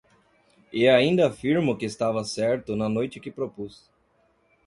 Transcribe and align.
E 0.73 0.89
ainda 0.89 1.27
afirmo 1.27 1.77
que 1.77 1.85
estava 1.85 2.23
certo 2.23 2.75
na 2.75 2.89
noite 2.89 3.19
que 3.19 3.29
propus. 3.29 3.87